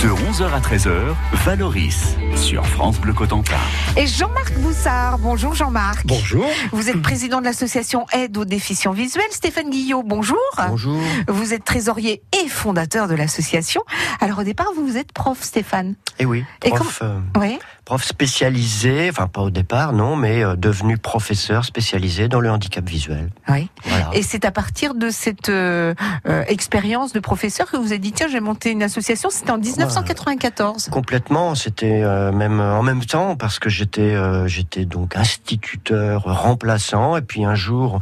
[0.00, 1.14] De 11h à 13h,
[1.44, 3.56] Valoris sur France Bleu Cotentin.
[3.96, 6.06] Et Jean-Marc Boussard, bonjour Jean-Marc.
[6.06, 6.46] Bonjour.
[6.70, 9.24] Vous êtes président de l'association Aide aux déficients visuels.
[9.32, 10.38] Stéphane Guillot, bonjour.
[10.68, 11.00] Bonjour.
[11.26, 13.82] Vous êtes trésorier et fondateur de l'association.
[14.20, 15.96] Alors au départ, vous, vous êtes prof, Stéphane.
[16.20, 17.58] Eh oui, Et prof, euh, Oui.
[17.88, 22.86] Prof spécialisé, enfin pas au départ, non, mais euh, devenu professeur spécialisé dans le handicap
[22.86, 23.30] visuel.
[23.48, 23.70] Oui.
[23.86, 24.10] Voilà.
[24.12, 25.94] Et c'est à partir de cette euh,
[26.26, 29.30] euh, expérience de professeur que vous avez dit tiens, j'ai monté une association.
[29.30, 30.90] C'était en 1994.
[30.90, 37.16] Complètement, c'était euh, même en même temps parce que j'étais euh, j'étais donc instituteur remplaçant
[37.16, 38.00] et puis un jour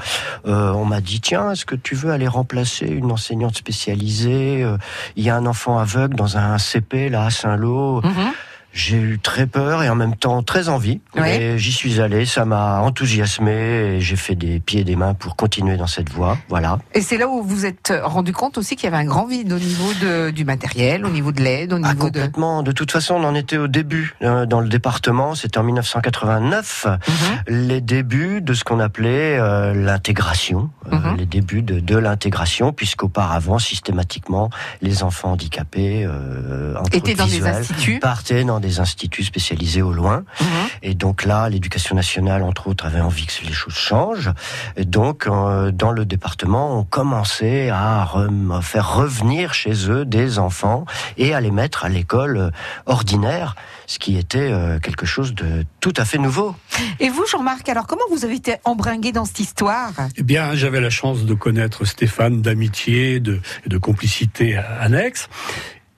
[0.48, 4.78] euh, on m'a dit tiens est-ce que tu veux aller remplacer une enseignante spécialisée Euh,
[5.14, 8.02] Il y a un enfant aveugle dans un CP là à Saint-Lô.
[8.02, 8.32] Mhm.
[8.78, 11.00] J'ai eu très peur et en même temps très envie.
[11.16, 11.40] Ouais.
[11.40, 13.50] Et j'y suis allé, ça m'a enthousiasmé
[13.96, 16.36] et j'ai fait des pieds et des mains pour continuer dans cette voie.
[16.50, 16.78] Voilà.
[16.92, 19.24] Et c'est là où vous vous êtes rendu compte aussi qu'il y avait un grand
[19.26, 22.18] vide au niveau de, du matériel, au niveau de l'aide, au Ah, niveau de.
[22.18, 22.62] complètement.
[22.62, 25.34] De toute façon, on en était au début euh, dans le département.
[25.34, 27.66] C'était en 1989, Mhm.
[27.66, 31.16] les débuts de ce qu'on appelait euh, l'intégration, euh, Mhm.
[31.16, 34.50] les débuts de, de l'intégration, puisqu'auparavant, systématiquement,
[34.82, 38.00] les enfants handicapés euh, Étaient dans des instituts.
[38.00, 40.24] partaient dans des instituts spécialisés au loin.
[40.40, 40.46] Mhm.
[40.82, 44.30] Et donc là, l'éducation nationale, entre autres, avait envie que les choses changent.
[44.76, 50.38] Et donc, euh, dans le département, on commençait à re- faire revenir chez eux des
[50.38, 50.84] enfants
[51.16, 52.50] et à les mettre à l'école euh,
[52.86, 53.54] ordinaire,
[53.86, 56.54] ce qui était euh, quelque chose de tout à fait nouveau.
[57.00, 59.90] Et vous, Jean-Marc, alors comment vous avez été embringué dans cette histoire?
[60.16, 65.28] Eh bien, j'avais la chance de connaître Stéphane d'amitié, de, de complicité annexe.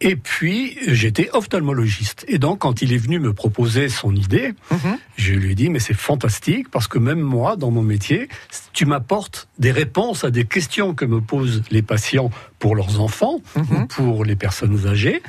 [0.01, 2.25] Et puis, j'étais ophtalmologiste.
[2.29, 4.97] Et donc, quand il est venu me proposer son idée, Mhm.
[5.17, 8.29] je lui ai dit, mais c'est fantastique, parce que même moi, dans mon métier,
[8.73, 13.41] tu m'apportes des réponses à des questions que me posent les patients pour leurs enfants
[13.57, 13.65] Mhm.
[13.83, 15.21] ou pour les personnes âgées.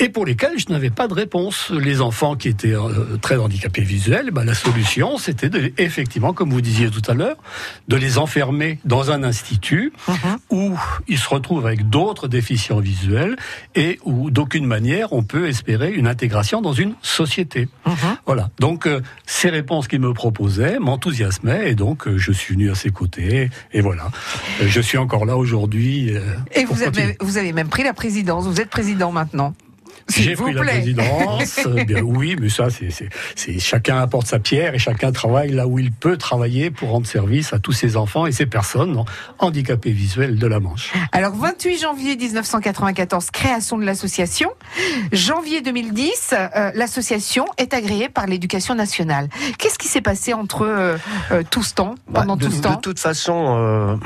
[0.00, 1.70] Et pour lesquelles je n'avais pas de réponse.
[1.70, 6.50] Les enfants qui étaient euh, très handicapés visuels, ben, la solution, c'était de, effectivement, comme
[6.50, 7.36] vous disiez tout à l'heure,
[7.88, 10.38] de les enfermer dans un institut Mhm.
[10.50, 10.78] où
[11.08, 13.36] ils se retrouvent avec d'autres déficients visuels
[13.74, 17.68] et où d'aucune manière on peut espérer une intégration dans une société.
[17.86, 17.94] Mhm.
[18.26, 18.50] Voilà.
[18.60, 22.74] Donc euh, ces réponses qu'il me proposait m'enthousiasmaient et donc euh, je suis venu à
[22.76, 24.10] ses côtés et voilà.
[24.60, 26.14] Euh, je suis encore là aujourd'hui.
[26.16, 26.20] euh,
[26.54, 28.46] Et vous avez, vous avez même pris la présidence.
[28.46, 29.54] Vous êtes président maintenant.
[30.08, 30.72] J'ai vous pris la plaît.
[30.72, 31.60] présidence.
[31.66, 35.78] euh, bien, oui, mais ça, c'est, chacun apporte sa pierre et chacun travaille là où
[35.78, 39.04] il peut travailler pour rendre service à tous ces enfants et ces personnes
[39.38, 40.92] handicapées visuelles de la Manche.
[41.12, 44.50] Alors, 28 janvier 1994, création de l'association.
[45.12, 49.28] Janvier 2010, euh, l'association est agréée par l'éducation nationale.
[49.58, 50.96] Qu'est-ce qui s'est passé entre euh,
[51.32, 53.96] euh, tout ce temps, Bah, pendant de, tout ce de temps toute façon, euh,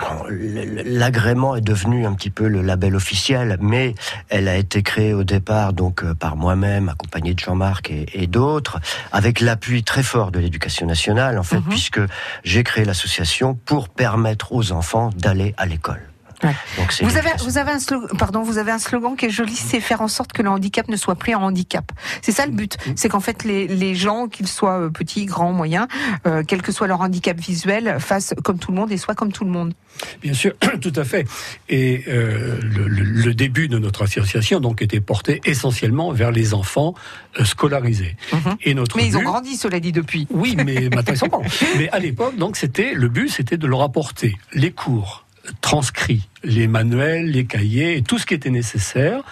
[0.85, 3.95] l'agrément est devenu un petit peu le label officiel, mais
[4.29, 8.27] elle a été créée au départ donc euh, par moi-même, accompagné de Jean-Marc et, et
[8.27, 8.81] d'autres,
[9.13, 11.69] avec l'appui très fort de l'éducation nationale, en fait, Mhm.
[11.69, 12.01] puisque
[12.45, 16.12] j'ai créé l'association pour permettre aux enfants d'aller à l'école.
[16.43, 16.55] Ouais.
[16.79, 17.47] Donc c'est Vous avez, l'éducation.
[17.51, 20.09] vous avez un slogan, pardon, vous avez un slogan qui est joli, c'est faire en
[20.09, 21.91] sorte que le handicap ne soit plus un handicap.
[22.21, 22.77] C'est ça le but.
[22.87, 22.93] Mm.
[22.97, 25.87] C'est qu'en fait les, les gens, qu'ils soient euh, petits, grands, moyens,
[26.27, 29.33] euh, quel que soit leur handicap visuel, fassent comme tout le monde et soient comme
[29.33, 29.75] tout le monde.
[30.23, 31.27] Bien sûr, tout à fait.
[31.69, 36.55] Et euh, le, le- le début de notre association donc était porté essentiellement vers les
[36.55, 36.95] enfants
[37.39, 38.17] euh, scolarisés.
[38.33, 38.57] Mhm.
[38.63, 40.27] Et notre Mais ils ont grandi, cela dit, depuis.
[40.31, 41.43] Oui, mais maintenant ils sont grands.
[41.79, 45.25] Mais à l'époque, donc c'était le but, c'était de leur apporter les cours
[45.61, 49.23] transcrits, les manuels, les cahiers et tout ce qui était nécessaire,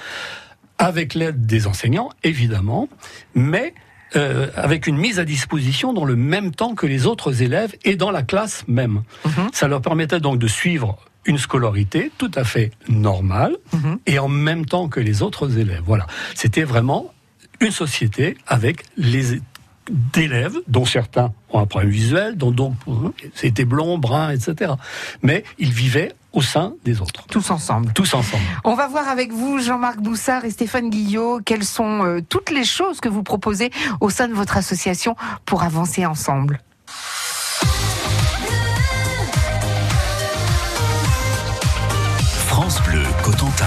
[0.79, 2.89] avec l'aide des enseignants, évidemment,
[3.35, 3.75] mais
[4.17, 7.95] euh, avec une mise à disposition dans le même temps que les autres élèves et
[7.97, 9.03] dans la classe même.
[9.25, 9.51] Mhm.
[9.53, 13.99] Ça leur permettait donc de suivre une scolarité tout à fait normale Mhm.
[14.07, 15.83] et en même temps que les autres élèves.
[15.85, 17.13] Voilà, c'était vraiment
[17.61, 19.39] une société avec les
[19.91, 22.75] d'élèves, dont certains ont un problème visuel, dont d'autres
[23.35, 24.73] c'était blond, brun, etc.
[25.23, 27.93] Mais ils vivaient au sein des autres, Tous ensemble.
[27.93, 28.45] tous ensemble.
[28.63, 32.65] On va voir avec vous, Jean-Marc Boussard et Stéphane Guillot, quelles sont euh, toutes les
[32.65, 33.71] choses que vous proposez
[34.01, 36.61] au sein de votre association pour avancer ensemble.
[42.47, 43.67] France Bleu Cotentin.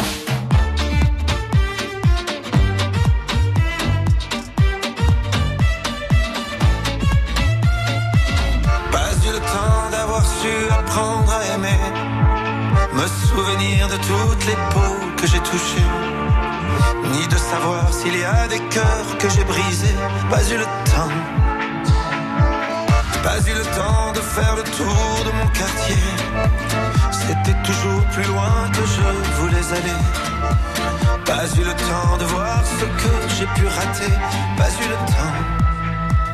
[15.53, 19.95] Ni de savoir s'il y a des cœurs que j'ai brisés.
[20.29, 21.13] Pas eu le temps,
[23.21, 25.97] pas eu le temps de faire le tour de mon quartier.
[27.11, 30.01] C'était toujours plus loin que je voulais aller.
[31.25, 34.13] Pas eu le temps de voir ce que j'ai pu rater.
[34.57, 35.61] Pas eu le temps.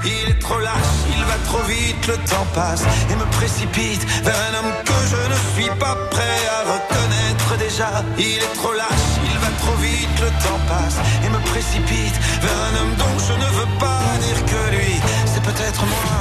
[0.06, 4.36] Il est trop lâche, il va trop vite, le temps passe et me précipite vers
[4.48, 7.90] un homme que je ne suis pas prêt à reconnaître déjà.
[8.18, 9.07] Il est trop lâche,
[9.68, 13.72] trop vite, le temps passe et me précipite vers un homme dont je ne veux
[13.80, 14.94] pas dire que lui,
[15.26, 16.18] c'est peut-être moi.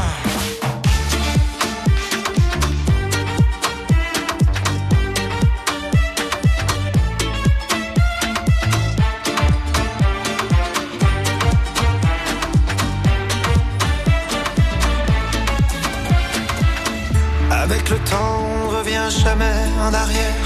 [19.11, 20.46] jamais en arrière.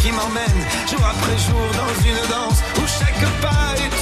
[0.00, 0.60] Qui m'emmène
[0.90, 3.97] jour après jour dans une danse où chaque pas est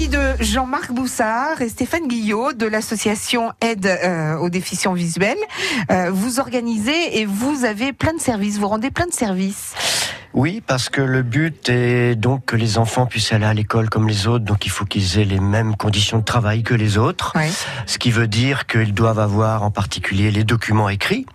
[0.00, 5.38] compagnie de Jean-Marc Boussard et Stéphane Guillot de l'association Aide euh, aux déficients visuels,
[5.90, 9.74] euh, vous organisez et vous avez plein de services, vous rendez plein de services.
[10.32, 14.08] Oui, parce que le but est donc que les enfants puissent aller à l'école comme
[14.08, 17.34] les autres, donc il faut qu'ils aient les mêmes conditions de travail que les autres.
[17.86, 21.26] Ce qui veut dire qu'ils doivent avoir en particulier les documents écrits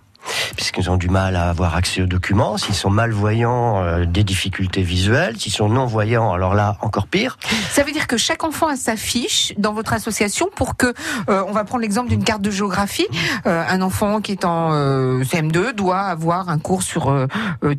[0.56, 2.56] puisqu'ils ont du mal à avoir accès aux documents.
[2.56, 5.38] S'ils sont malvoyants, euh, des difficultés visuelles.
[5.38, 7.38] S'ils sont non-voyants, alors là, encore pire.
[7.70, 10.92] Ça veut dire que chaque enfant a sa fiche dans votre association pour que,
[11.28, 13.06] euh, on va prendre l'exemple d'une carte de géographie.
[13.46, 14.72] Euh, un enfant qui est en
[15.22, 17.14] CM2 doit avoir un cours sur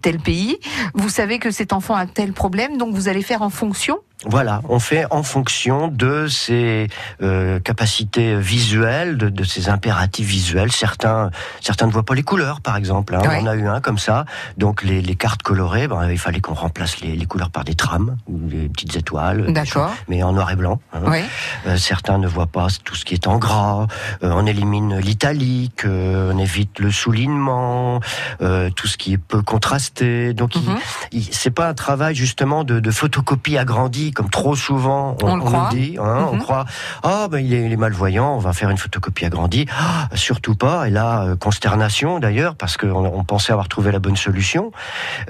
[0.02, 0.58] tel pays.
[0.94, 4.62] Vous savez que cet enfant a tel problème, donc vous allez faire en fonction voilà,
[4.68, 6.88] on fait en fonction de ses
[7.22, 10.72] euh, capacités visuelles, de, de, ses impératifs visuels.
[10.72, 11.30] Certains,
[11.62, 13.14] certains ne voient pas les couleurs, par exemple.
[13.14, 13.22] Hein.
[13.24, 14.26] On a eu un comme ça.
[14.58, 17.76] Donc les, les cartes colorées, ben, il fallait qu'on remplace les, les, couleurs par des
[17.76, 19.54] trames ou des petites étoiles.
[19.54, 19.94] D'accord.
[20.08, 20.80] Mais en noir et blanc.
[20.94, 21.02] Hein.
[21.06, 21.20] Oui.
[21.68, 23.86] Euh, certains ne voient pas tout ce qui est en gras.
[24.24, 28.00] Euh, on élimine l'italique, euh, on évite le soulignement,
[28.42, 30.34] euh, tout ce qui est peu contrasté.
[30.34, 31.30] Donc mm -hmm.
[31.32, 35.70] c'est pas un travail justement de, de photocopie agrandie comme trop souvent on, on, on
[35.70, 35.98] dit.
[36.00, 36.42] Hein, On mhm.
[36.42, 36.66] croit,
[37.04, 39.66] ah oh, ben il est, il est, malvoyant, on va faire une photocopie agrandie.
[39.78, 40.88] Ah, surtout pas.
[40.88, 44.72] Et là, euh, consternation d'ailleurs, parce qu'on on pensait avoir trouvé la bonne solution.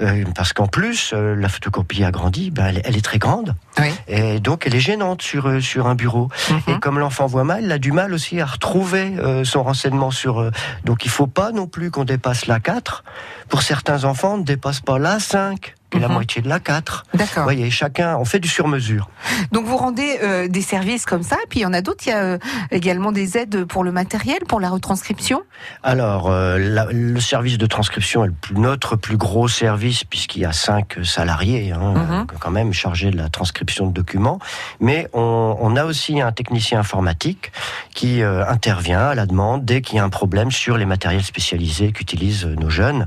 [0.00, 3.54] Euh, parce qu'en plus, euh, la photocopie agrandie, ben, elle, elle, est très grande.
[3.78, 3.92] Oui.
[4.08, 6.28] Et donc, elle est gênante sur, euh, sur un bureau.
[6.50, 6.74] Mhm.
[6.74, 10.10] Et comme l'enfant voit mal, il a du mal aussi à retrouver euh, son renseignement
[10.10, 10.50] sur...
[10.84, 13.04] donc, il faut pas non plus qu'on dépasse la 4.
[13.48, 15.74] Pour certains enfants, on ne dépasse pas la 5.
[15.94, 16.12] et la Mhm.
[16.14, 17.04] moitié de l'A4.
[17.14, 17.44] Vous D'accord.
[17.44, 19.08] voyez, chacun, on fait du sur-mesure.
[19.52, 22.04] Donc vous rendez euh, des services comme ça, puis il y en a d'autres.
[22.06, 22.38] Il y a euh,
[22.70, 25.40] également des aides pour le matériel, pour la retranscription?
[25.82, 30.44] Alors, euh, la- le service de transcription est le notre plus gros service puisqu'il y
[30.44, 32.10] a cinq salariés hein, Mhm.
[32.12, 34.38] euh, quand même chargés de la transcription de documents.
[34.80, 37.52] Mais on, on a aussi un technicien informatique
[37.94, 41.22] qui euh, intervient à la demande dès qu'il y a un problème sur les matériels
[41.24, 43.06] spécialisés qu'utilisent nos jeunes.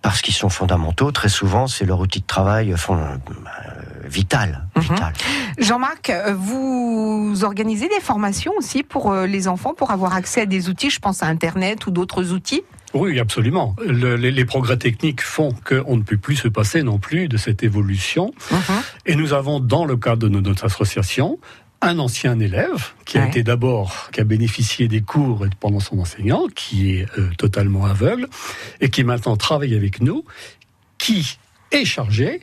[0.00, 3.16] Parce qu'ils sont fondamentaux, très souvent c'est leur outil de travail fond- euh,
[4.04, 4.82] vital, Mhm.
[4.82, 5.12] vital.
[5.58, 10.46] Jean-Marc, euh, vous organisez des formations aussi pour euh, les enfants pour avoir accès à
[10.46, 12.62] des outils, je pense à Internet ou d'autres outils?
[12.94, 13.76] Oui, absolument.
[13.86, 17.36] Le- les, les progrès techniques font qu'on ne peut plus se passer non plus de
[17.36, 18.32] cette évolution.
[19.06, 21.38] Et nous avons, dans le cadre de notre association,
[21.80, 23.28] un ancien élève qui a Ouais.
[23.28, 28.26] été d'abord, qui a bénéficié des cours pendant son enseignant, qui est euh, totalement aveugle,
[28.80, 30.24] et qui maintenant travaille avec nous,
[30.98, 31.36] qui
[31.70, 32.40] est chargé,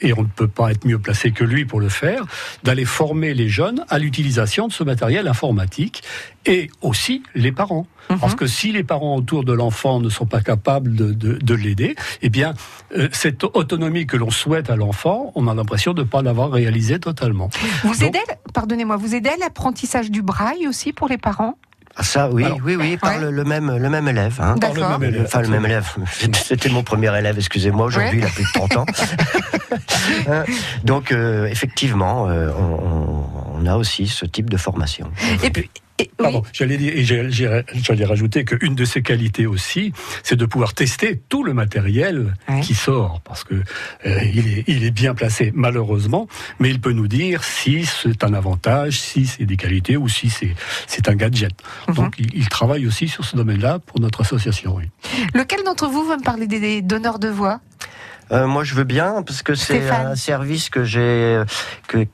[0.00, 2.24] et on ne peut pas être mieux placé que lui pour le faire,
[2.64, 6.02] d'aller former les jeunes à l'utilisation de ce matériel informatique,
[6.44, 7.86] et aussi les parents.
[8.10, 8.18] Mhm.
[8.20, 11.54] Parce que si les parents autour de l'enfant ne sont pas capables de, de- de
[11.54, 12.54] l'aider, eh bien,
[12.96, 16.50] euh, cette autonomie que l'on souhaite à l'enfant, on a l'impression de ne pas l'avoir
[16.52, 17.48] réalisée totalement.
[17.82, 18.20] Vous Donc- aidez,
[18.54, 21.58] pardonnez-moi, vous aidez à l'apprentissage du braille aussi pour les parents?
[21.98, 23.20] Ah, Ça, oui, Alors, oui, oui, par ouais.
[23.20, 24.38] le, le même, le même élève.
[24.40, 24.56] Hein.
[24.60, 24.98] Par le D'accord.
[24.98, 25.88] même élève, Enfin, le même élève.
[26.34, 27.86] C'était- mon premier élève, excusez-moi.
[27.86, 28.24] Aujourd'hui, Ouais.
[28.24, 28.86] il a plus de 30 ans.
[30.28, 30.44] Hein,
[30.84, 33.24] Donc, euh, effectivement, euh, on,
[33.62, 35.10] on a aussi ce type de formation.
[35.42, 36.08] Et puis, et- oui.
[36.18, 36.92] Pardon, j'allais dire,
[37.30, 42.60] j'allais rajouter qu'une de ses qualités aussi, c'est de pouvoir tester tout le matériel Ouais.
[42.60, 46.28] qui sort, parce que euh, il, est, il est bien placé, malheureusement,
[46.60, 50.30] mais il peut nous dire si c'est un avantage, si c'est des qualités ou si
[50.86, 51.52] c'est un gadget.
[51.88, 51.94] Mhm.
[51.94, 54.76] Donc, il, il travaille aussi sur ce domaine-là pour notre association.
[54.76, 54.84] Oui.
[55.34, 57.60] Lequel d'entre vous va me parler des donneurs de voix?
[58.32, 61.42] Euh, moi, je veux bien parce que c'est un service que j'ai
[61.88, 62.06] que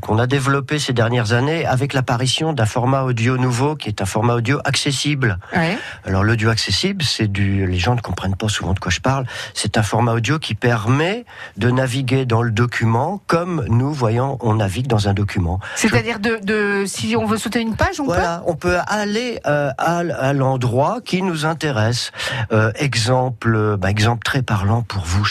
[0.00, 4.06] qu'on a développé ces dernières années avec l'apparition d'un format audio nouveau qui est un
[4.06, 5.38] format audio accessible.
[5.54, 5.78] ouais.
[6.04, 9.26] Alors l'audio accessible, c'est du les gens ne comprennent pas souvent de quoi je parle.
[9.54, 11.24] C'est un format audio qui permet
[11.56, 15.60] de naviguer dans le document comme nous voyons on navigue dans un document.
[15.76, 19.70] C'est-à-dire de, de si on veut sauter une page, on Voilà, on peut aller euh,
[19.78, 22.12] à, à l'endroit qui nous intéresse.
[22.52, 25.24] Euh, exemple, bah, exemple très parlant pour vous,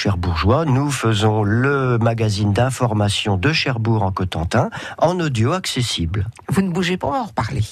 [0.65, 6.27] Nous faisons le magazine d'information de Cherbourg en Cotentin en audio accessible.
[6.49, 7.63] Vous ne bougez pas, on va en reparler.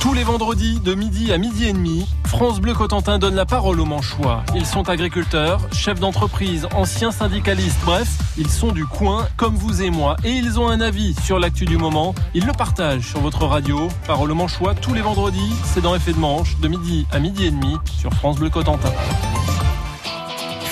[0.00, 3.80] Tous les vendredis, de midi à midi et demi, France Bleu Cotentin donne la parole
[3.80, 4.44] aux Manchois.
[4.54, 9.90] Ils sont agriculteurs, chefs d'entreprise, anciens syndicalistes, bref, ils sont du coin comme vous et
[9.90, 12.14] moi et ils ont un avis sur l'actu du moment.
[12.34, 13.88] Ils le partagent sur votre radio.
[14.06, 17.46] Parole aux Manchois tous les vendredis, c'est dans Effet de Manche, de midi à midi
[17.46, 18.92] et demi sur France Bleu Cotentin.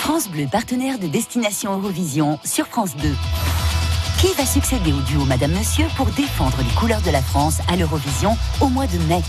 [0.02, 3.08] France Bleu, partenaire de Destination Eurovision sur France 2.
[4.18, 7.76] Qui va succéder au duo Madame Monsieur pour défendre les couleurs de la France à
[7.76, 9.22] l'Eurovision au mois de mai?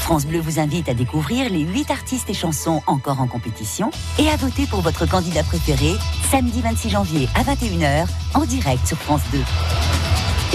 [0.00, 4.28] France Bleu vous invite à découvrir les 8 artistes et chansons encore en compétition et
[4.28, 5.94] à voter pour votre candidat préféré
[6.30, 9.38] samedi 26 janvier à 21h en direct sur France 2.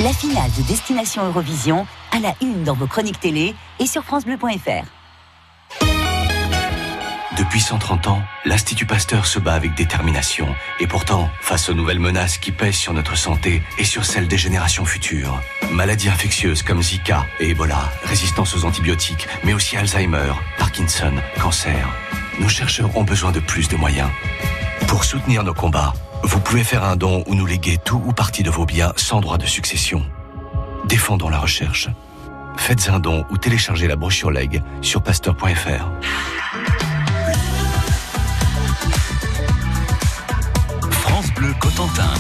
[0.04, 4.99] La finale de Destination Eurovision à la une dans vos chroniques télé et sur francebleu.fr.
[7.40, 10.54] Depuis 130 ans, l'Institut Pasteur se bat avec détermination.
[10.82, 14.38] Et pourtant, face aux nouvelles menaces qui pèsent sur notre santé et sur celle des
[14.38, 15.42] générations futures,
[15.72, 21.88] maladies infectieuses comme Zika et Ebola, résistance aux antibiotiques, mais aussi Alzheimer, Parkinson, cancer,
[22.42, 24.10] nos chercheurs ont besoin de plus de moyens.
[24.90, 25.94] Pour soutenir nos combats,
[26.24, 29.22] vous pouvez faire un don ou nous léguer tout ou partie de vos biens sans
[29.22, 30.06] droit de succession.
[30.88, 31.88] Défendons la recherche.
[32.58, 35.90] Faites un don ou téléchargez la brochure Leg sur pasteur.fr.
[41.40, 42.14] France Bleu Cotentin.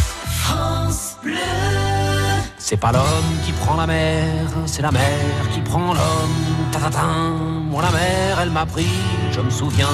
[2.58, 5.02] C'est pas l'homme qui prend la mer, c'est la mer
[5.52, 6.70] qui prend l'homme.
[6.72, 7.34] Ta-ta-tin.
[7.70, 8.88] Moi la mer, elle m'a pris,
[9.32, 9.88] je me souviens,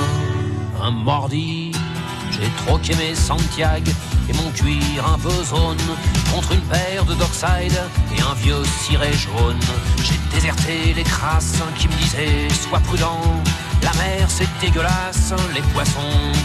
[0.82, 1.72] un mordi.
[2.32, 3.92] J'ai troqué mes Santiago
[4.30, 5.78] et mon cuir un peu zone
[6.34, 7.80] contre une paire de Dockside
[8.16, 9.60] et un vieux ciré jaune.
[10.04, 13.22] J'ai déserté les crasses qui me disaient sois prudent.
[13.82, 16.00] La mer c'est dégueulasse, les poissons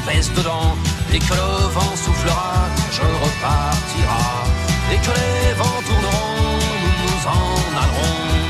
[0.07, 0.77] baissent dedans.
[1.11, 4.45] Dès que le vent soufflera, je repartira.
[4.89, 8.41] Dès que les vents tourneront, nous nous en allerons.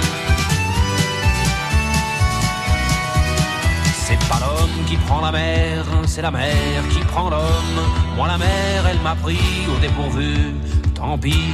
[4.05, 7.81] C'est pas l'homme qui prend la mer, c'est la mer qui prend l'homme.
[8.17, 9.39] Moi la mer, elle m'a pris
[9.73, 10.55] au dépourvu.
[10.95, 11.53] Tant pis,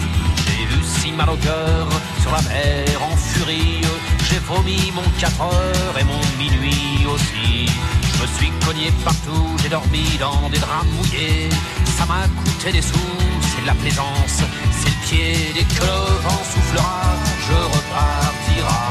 [1.17, 1.89] mal au cœur.
[2.23, 3.81] Sur la mer en furie,
[4.29, 7.67] j'ai vomi mon 4 heures et mon minuit aussi.
[8.13, 11.49] Je me suis cogné partout, j'ai dormi dans des draps mouillés.
[11.97, 13.19] Ça m'a coûté des sous,
[13.49, 14.37] c'est de la plaisance,
[14.79, 15.53] c'est le pied.
[15.55, 17.03] Dès que le vent soufflera,
[17.47, 18.85] je repartira.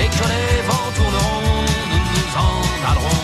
[0.00, 3.23] Et que les vents tourneront, nous nous en allerons.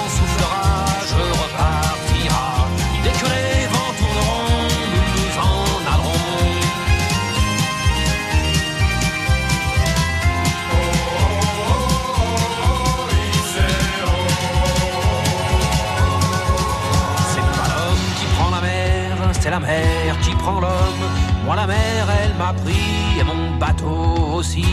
[19.51, 21.05] C'est la mer qui prend l'homme.
[21.45, 24.65] Moi la mer, elle m'a pris et mon bateau aussi.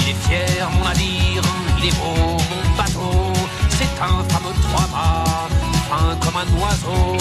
[0.00, 1.42] Il est fier mon navire,
[1.78, 3.32] il est beau mon bateau.
[3.68, 5.48] C'est un fameux trois-mâts,
[5.88, 7.16] fin comme un oiseau.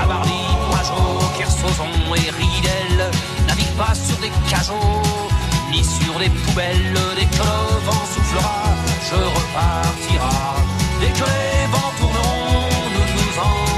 [0.00, 3.10] Cabarly, Pajot, Kersozon et Ridel
[3.46, 5.02] naviguent pas sur des cajots
[5.70, 6.98] ni sur des poubelles.
[7.16, 8.64] Dès que le vent soufflera,
[9.08, 10.56] je repartira.
[11.00, 13.77] Dès que les vents tourneront, nous nous en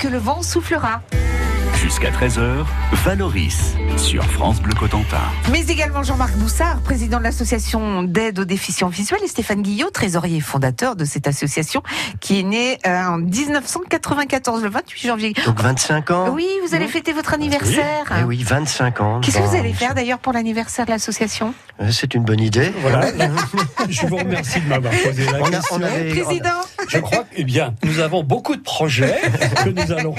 [0.00, 1.02] que le vent soufflera.
[1.90, 2.64] Jusqu'à 13h,
[3.04, 5.18] Valoris sur France Bleu Cotentin.
[5.50, 10.36] Mais également Jean-Marc Boussard, président de l'association d'aide aux déficients visuels, et Stéphane Guillot, trésorier
[10.36, 11.82] et fondateur de cette association,
[12.20, 15.32] qui est née euh, en 1994, le 28 janvier.
[15.44, 16.28] Donc 25 ans.
[16.30, 18.04] Oui, vous allez fêter votre anniversaire.
[18.20, 19.20] Eh oui, 25 ans.
[19.20, 21.52] Qu'est-ce que vous allez faire d'ailleurs pour l'anniversaire de l'association?
[21.80, 22.72] Euh, C'est une bonne idée.
[22.82, 23.08] Voilà.
[23.88, 25.76] Je vous remercie de m'avoir posé la On a- question.
[25.76, 29.20] on avait- Président Je crois que, eh bien, nous avons beaucoup de projets
[29.64, 30.14] que nous allons.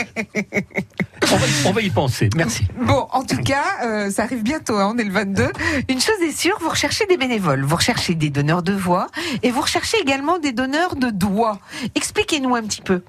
[1.66, 2.30] On va, y- penser.
[2.36, 2.66] Merci.
[2.82, 5.52] Bon, en tout cas, euh, ça arrive bientôt, hein, on est le 22.
[5.90, 9.08] Une chose est sûre, vous recherchez des bénévoles, vous recherchez des donneurs de voix
[9.44, 11.60] et vous recherchez également des donneurs de doigts.
[11.96, 13.02] Expliquez-nous un petit peu.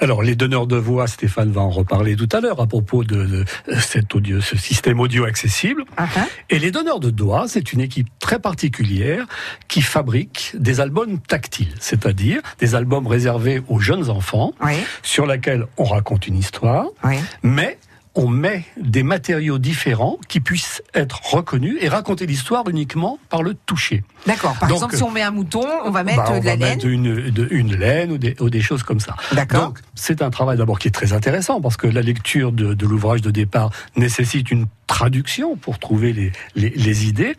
[0.00, 3.24] Alors, les donneurs de voix, Stéphane va en reparler tout à l'heure à propos de,
[3.26, 3.44] de
[3.80, 5.84] cet audio, ce système audio accessible.
[5.96, 6.26] Ah, hein.
[6.50, 9.26] Et les donneurs de doigts, c'est une équipe très particulière
[9.68, 15.66] qui fabrique des albums tactiles, c'est-à-dire des albums réservés aux jeunes enfants, Oui, sur lesquels
[15.76, 17.16] on raconte une histoire, oui.
[17.42, 17.78] mais
[18.18, 23.54] on met des matériaux différents qui puissent être reconnus et raconter l'histoire uniquement par le
[23.54, 24.02] toucher.
[24.26, 24.56] D'accord.
[24.58, 26.56] Par Donc, exemple, si on met un mouton, on va mettre Bah, on de la
[26.56, 26.68] va laine.
[26.76, 29.14] mettre une, de- une laine ou des, ou des choses comme ça.
[29.32, 29.66] D'accord.
[29.68, 32.86] Donc, c'est un travail d'abord qui est très intéressant parce que la lecture de, de
[32.86, 37.36] l'ouvrage de départ nécessite une traduction pour trouver les, les, les idées.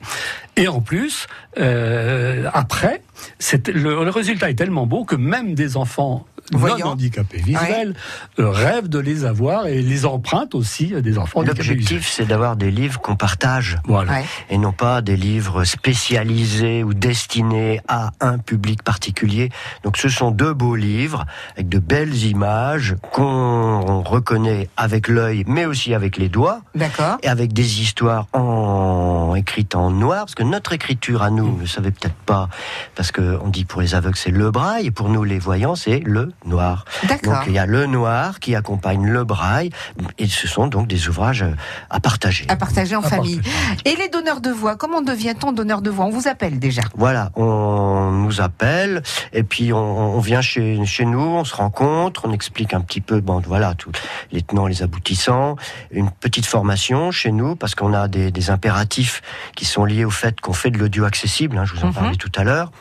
[0.56, 1.28] Et en plus,
[1.60, 3.02] euh, après,
[3.40, 6.78] c'est- le, le résultat est tellement beau que même des enfants Voyants.
[6.80, 7.94] non handicapés visuels
[8.40, 11.78] euh, rêvent de les avoir et les empruntent aussi à des enfants handicapés visuels.
[11.78, 13.78] L'objectif, c'est d'avoir des livres qu'on partage.
[13.86, 14.14] Voilà.
[14.14, 14.26] Ouais.
[14.50, 19.50] et non pas des livres spécialisés ou destinés à un public particulier.
[19.84, 25.66] Donc ce sont deux beaux livres avec de belles images qu'on reconnaît avec l'œil mais
[25.66, 27.18] aussi avec les doigts D'accord.
[27.22, 31.62] et avec des histoires en écrites en noir parce que notre écriture à nous, vous
[31.62, 32.50] ne savez peut-être pas
[32.96, 35.76] parce que on dit pour les aveugles c'est le braille et pour nous les voyants
[35.76, 36.86] c'est le noir.
[37.24, 39.70] Donc il y a le noir qui accompagne le braille
[40.18, 41.46] et ce sont donc des ouvrages
[41.90, 42.46] à partager.
[42.50, 43.40] À partager en À famille.
[43.42, 43.82] partager.
[43.86, 46.06] Et les donneurs de voix, comment devient-on donneur de voix?
[46.06, 46.82] On vous appelle déjà.
[46.96, 49.02] Voilà, on nous appelle
[49.34, 49.78] et puis on,
[50.16, 53.74] on vient chez, chez nous, on se rencontre, on explique un petit peu, bon voilà,
[53.76, 53.92] tous
[54.32, 55.56] les tenants, les aboutissants,
[55.92, 59.22] une petite formation chez nous parce qu'on a des, des impératifs
[59.56, 61.58] qui sont liés au fait qu'on fait de l'audio accessible.
[61.58, 61.94] hein, je vous en Mhm.
[61.94, 62.72] parlais tout à l'heure.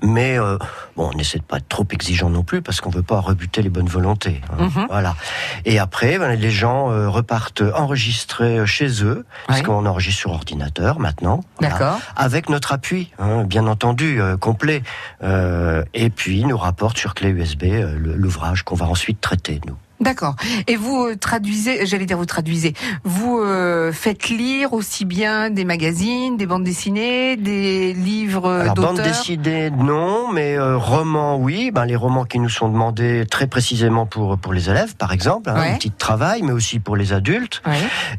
[0.00, 0.58] Mais euh,
[0.96, 3.62] bon, on n'essaie de pas être trop exigeant non plus parce qu'on veut pas rebuter
[3.62, 4.40] les bonnes volontés.
[4.52, 4.64] hein.
[4.66, 4.86] Mhm.
[4.88, 5.16] Voilà.
[5.64, 9.64] Et après, ben, les gens euh, repartent enregistrés chez eux parce Ouais.
[9.64, 11.40] qu'on enregistre sur ordinateur maintenant.
[11.58, 14.82] Voilà avec notre appui, hein, bien entendu, euh, complet.
[15.24, 19.76] Euh, et puis, nous rapporte sur clé USB euh, l'ouvrage qu'on va ensuite traiter, nous.
[20.00, 20.36] D'accord.
[20.66, 25.64] Et vous euh, traduisez, j'allais dire vous traduisez, vous euh, faites lire aussi bien des
[25.64, 29.06] magazines, des bandes dessinées, des livres bande d'auteurs.
[29.06, 31.70] dessinée, non, mais euh, romans, oui.
[31.72, 35.50] Ben, les romans qui nous sont demandés très précisément pour, pour les élèves, par exemple,
[35.50, 35.72] hein, Ouais.
[35.72, 37.60] un petit travail, mais aussi pour les adultes.
[37.66, 37.72] Ouais.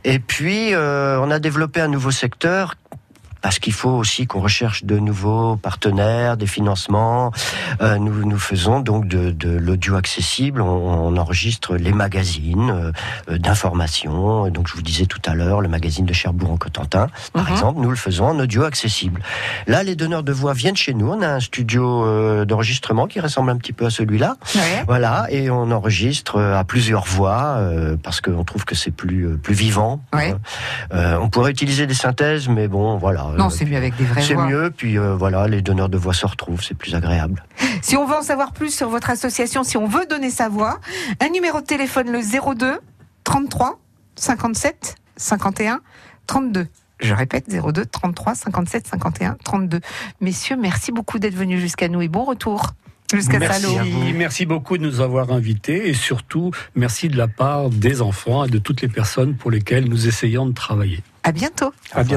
[0.03, 2.75] Et puis, euh, on a développé un nouveau secteur
[3.41, 7.31] parce qu'il faut aussi qu'on recherche de nouveaux partenaires, des financements.
[7.81, 10.61] Euh, nous, nous faisons donc de, de l'audio accessible.
[10.61, 10.67] On,
[11.07, 12.93] on enregistre les magazines
[13.29, 14.47] euh, d'information.
[14.49, 17.51] Donc, je vous disais tout à l'heure, le magazine de Cherbourg en Cotentin, par Mhm.
[17.51, 19.21] exemple, nous le faisons en audio accessible.
[19.67, 21.09] Là, les donneurs de voix viennent chez nous.
[21.11, 24.35] On a un studio euh, d'enregistrement qui ressemble un petit peu à celui-là.
[24.55, 24.83] Ouais.
[24.87, 27.57] Voilà, et on enregistre euh, à plusieurs voix
[28.03, 30.01] parce qu'on trouve que c'est plus plus vivant.
[30.13, 30.35] Ouais.
[30.91, 33.28] on pourrait utiliser des synthèses, mais bon, voilà.
[33.37, 34.45] Non, Euh, c'est mieux avec des vraies c'est voix.
[34.47, 34.71] mieux.
[34.75, 37.43] Puis euh, voilà, les donneurs de voix se retrouvent, c'est plus agréable.
[37.81, 40.79] Si on veut en savoir plus sur votre association, si on veut donner sa voix,
[41.21, 42.19] un numéro de téléphone le
[42.55, 42.79] 02
[43.23, 43.79] 33
[44.15, 45.81] 57 51
[46.27, 46.67] 32.
[47.01, 49.79] Je répète 02 33 57 51 32.
[50.21, 52.73] Messieurs, merci beaucoup d'être venus jusqu'à nous et bon retour
[53.13, 53.77] jusqu'à Merci,
[54.13, 58.49] merci beaucoup de nous avoir invités et surtout merci de la part des enfants et
[58.49, 61.01] de toutes les personnes pour lesquelles nous essayons de travailler.
[61.23, 61.71] À bientôt.
[61.91, 62.07] À bientôt.